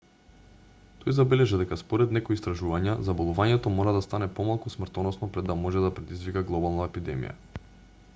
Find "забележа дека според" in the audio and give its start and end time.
1.17-2.15